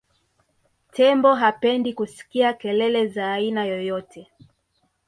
tembo 0.91 1.33
hapendi 1.35 1.93
kusikia 1.93 2.53
kelele 2.53 3.07
za 3.07 3.33
aina 3.33 3.65
yoyote 3.65 4.27